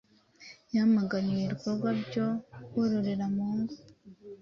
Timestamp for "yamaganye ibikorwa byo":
0.75-2.27